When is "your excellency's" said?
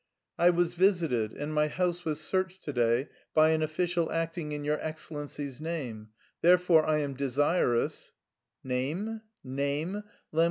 4.63-5.61